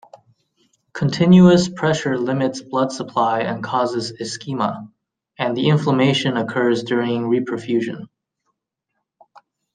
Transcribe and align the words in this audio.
Continuous 0.93 1.69
pressure 1.69 2.17
limits 2.17 2.59
blood 2.59 2.91
supply 2.91 3.41
and 3.41 3.63
causes 3.63 4.11
ischemia, 4.19 4.91
and 5.37 5.55
the 5.55 5.69
inflammation 5.69 6.37
occurs 6.37 6.81
during 6.81 7.21
reperfusion. 7.21 8.07